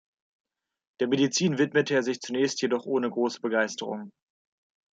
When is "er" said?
1.93-2.01